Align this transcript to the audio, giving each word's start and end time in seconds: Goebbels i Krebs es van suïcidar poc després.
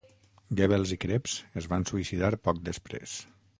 Goebbels 0.59 0.93
i 0.95 0.97
Krebs 1.03 1.35
es 1.63 1.69
van 1.75 1.87
suïcidar 1.91 2.33
poc 2.49 2.65
després. 2.73 3.17